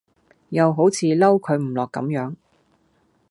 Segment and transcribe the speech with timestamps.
[0.49, 2.33] 又好似嬲佢唔落咁樣